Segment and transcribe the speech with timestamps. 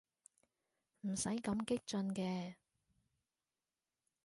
[1.01, 2.55] 唔使咁激進嘅